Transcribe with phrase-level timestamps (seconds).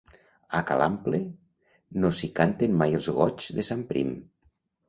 [0.59, 1.19] A ca l'Ample,
[2.05, 4.15] no s'hi canten mai els goigs de sant Prim.